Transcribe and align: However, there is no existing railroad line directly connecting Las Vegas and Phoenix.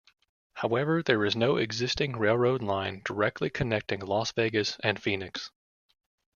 However, 0.55 1.03
there 1.03 1.23
is 1.25 1.35
no 1.35 1.57
existing 1.57 2.17
railroad 2.17 2.63
line 2.63 3.03
directly 3.05 3.51
connecting 3.51 3.99
Las 3.99 4.31
Vegas 4.31 4.77
and 4.79 4.99
Phoenix. 4.99 5.51